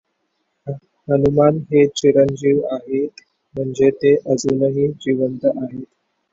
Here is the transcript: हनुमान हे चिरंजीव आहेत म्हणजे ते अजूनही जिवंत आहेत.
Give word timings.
हनुमान 1.07 1.57
हे 1.67 1.85
चिरंजीव 1.91 2.63
आहेत 2.71 3.21
म्हणजे 3.55 3.89
ते 3.95 4.15
अजूनही 4.27 4.87
जिवंत 4.99 5.45
आहेत. 5.47 5.83